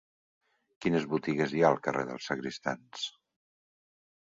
[0.85, 3.07] Quines botigues hi ha al carrer dels Sagristans?